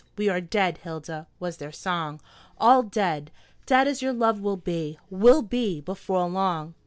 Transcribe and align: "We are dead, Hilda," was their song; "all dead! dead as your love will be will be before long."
"We 0.17 0.29
are 0.29 0.41
dead, 0.41 0.79
Hilda," 0.79 1.27
was 1.39 1.57
their 1.57 1.71
song; 1.71 2.21
"all 2.57 2.81
dead! 2.81 3.29
dead 3.67 3.87
as 3.87 4.01
your 4.01 4.13
love 4.13 4.41
will 4.41 4.57
be 4.57 4.97
will 5.11 5.43
be 5.43 5.79
before 5.79 6.27
long." 6.27 6.73